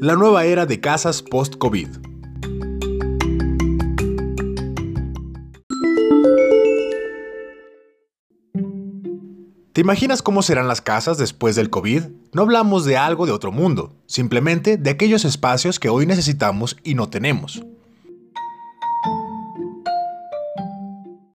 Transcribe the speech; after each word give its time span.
la 0.00 0.14
nueva 0.14 0.44
era 0.44 0.64
de 0.64 0.80
casas 0.80 1.22
post-COVID. 1.22 1.88
¿Te 9.72 9.80
imaginas 9.80 10.22
cómo 10.22 10.42
serán 10.42 10.68
las 10.68 10.80
casas 10.80 11.18
después 11.18 11.56
del 11.56 11.70
COVID? 11.70 12.04
No 12.32 12.42
hablamos 12.42 12.84
de 12.84 12.96
algo 12.96 13.26
de 13.26 13.32
otro 13.32 13.50
mundo, 13.52 13.96
simplemente 14.06 14.76
de 14.76 14.90
aquellos 14.90 15.24
espacios 15.24 15.78
que 15.80 15.88
hoy 15.88 16.06
necesitamos 16.06 16.76
y 16.84 16.94
no 16.94 17.08
tenemos. 17.08 17.62